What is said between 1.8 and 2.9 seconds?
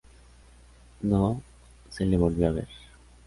se le volvió a ver.